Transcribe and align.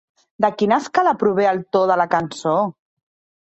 De 0.45 0.49
quina 0.61 0.79
escala 0.83 1.13
prové 1.23 1.45
el 1.51 1.61
to 1.77 1.83
de 1.93 1.99
la 2.03 2.09
cançó? 2.15 2.55